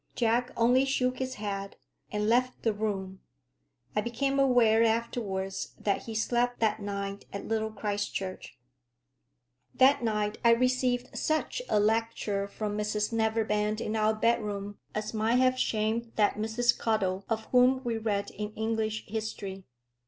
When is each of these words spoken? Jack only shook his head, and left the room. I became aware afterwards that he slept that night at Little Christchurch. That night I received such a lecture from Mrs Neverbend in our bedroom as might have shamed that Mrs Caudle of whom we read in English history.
Jack 0.15 0.49
only 0.57 0.83
shook 0.83 1.19
his 1.19 1.35
head, 1.35 1.75
and 2.11 2.27
left 2.27 2.63
the 2.63 2.73
room. 2.73 3.19
I 3.95 4.01
became 4.01 4.39
aware 4.39 4.83
afterwards 4.83 5.75
that 5.79 6.05
he 6.05 6.15
slept 6.15 6.59
that 6.59 6.81
night 6.81 7.25
at 7.31 7.45
Little 7.47 7.69
Christchurch. 7.69 8.57
That 9.75 10.03
night 10.03 10.39
I 10.43 10.55
received 10.55 11.15
such 11.15 11.61
a 11.69 11.79
lecture 11.79 12.47
from 12.47 12.75
Mrs 12.75 13.13
Neverbend 13.13 13.79
in 13.79 13.95
our 13.95 14.15
bedroom 14.15 14.79
as 14.95 15.13
might 15.13 15.35
have 15.35 15.59
shamed 15.59 16.13
that 16.15 16.33
Mrs 16.33 16.75
Caudle 16.75 17.23
of 17.29 17.45
whom 17.51 17.83
we 17.83 17.99
read 17.99 18.31
in 18.31 18.55
English 18.55 19.05
history. 19.05 19.65